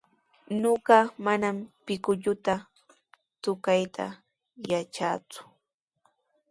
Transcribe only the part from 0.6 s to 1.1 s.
Ñuqa